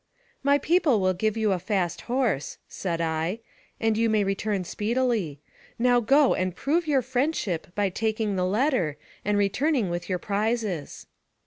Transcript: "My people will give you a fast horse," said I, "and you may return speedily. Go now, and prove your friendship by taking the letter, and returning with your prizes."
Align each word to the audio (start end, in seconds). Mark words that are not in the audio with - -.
"My 0.51 0.57
people 0.57 0.99
will 0.99 1.13
give 1.13 1.37
you 1.37 1.51
a 1.51 1.59
fast 1.59 2.01
horse," 2.09 2.57
said 2.67 2.99
I, 3.01 3.41
"and 3.79 3.95
you 3.95 4.09
may 4.09 4.23
return 4.23 4.63
speedily. 4.63 5.39
Go 5.77 5.77
now, 6.01 6.33
and 6.33 6.55
prove 6.55 6.87
your 6.87 7.03
friendship 7.03 7.67
by 7.75 7.89
taking 7.89 8.35
the 8.35 8.43
letter, 8.47 8.97
and 9.23 9.37
returning 9.37 9.91
with 9.91 10.09
your 10.09 10.17
prizes." 10.17 11.05